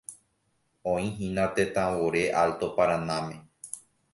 [0.91, 3.37] Oĩhína tetãvore Alto Paranáme.